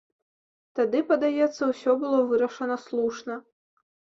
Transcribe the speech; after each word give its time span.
Тады, 0.79 1.01
падаецца, 1.11 1.51
усё 1.73 1.91
было 2.05 2.25
вырашана 2.33 2.75
слушна. 2.87 3.41